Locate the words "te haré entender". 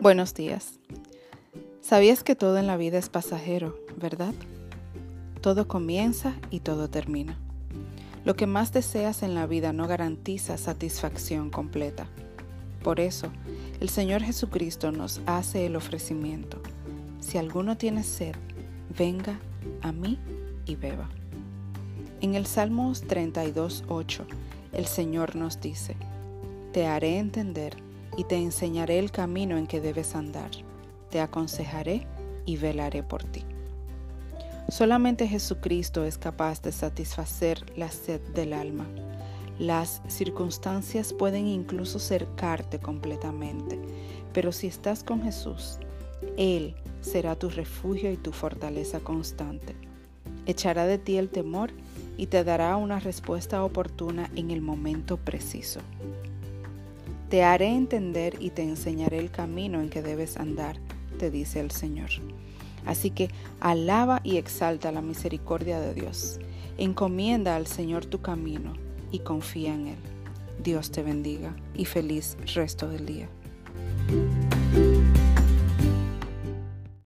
26.72-27.89, 57.30-58.34